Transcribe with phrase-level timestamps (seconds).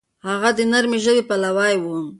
[0.27, 1.85] هغه د نرمې ژبې پلوی و.